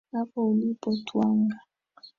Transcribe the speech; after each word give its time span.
Hapo 0.11 0.41
ulipo 0.49 0.89
twang'aa. 1.05 1.59